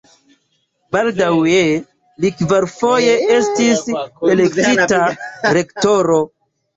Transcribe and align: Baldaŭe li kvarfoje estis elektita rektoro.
Baldaŭe 0.95 1.57
li 2.23 2.31
kvarfoje 2.39 3.11
estis 3.33 3.83
elektita 4.31 5.03
rektoro. 5.59 6.17